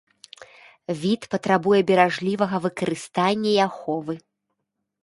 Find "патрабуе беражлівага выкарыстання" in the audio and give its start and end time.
1.35-3.51